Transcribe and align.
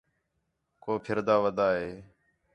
کُو 0.83 0.91
پِھردا 1.03 1.35
ودا 1.43 1.67
ہے 1.79 1.91